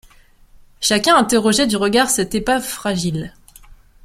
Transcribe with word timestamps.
Chacun 0.79 1.15
interrogeait 1.15 1.67
du 1.67 1.75
regard 1.77 2.09
cette 2.09 2.33
épave 2.33 2.63
fragile. 2.65 3.35